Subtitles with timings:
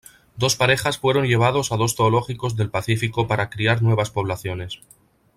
[0.35, 4.79] Dos parejas fueron llevados a dos zoológicos del Pacífico para criar nuevas poblaciones.